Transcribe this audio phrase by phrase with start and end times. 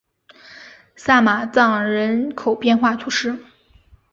[0.95, 3.37] 萨马藏人口变化图示